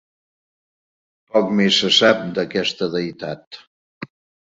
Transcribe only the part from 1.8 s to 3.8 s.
se sap d'aquesta deïtat.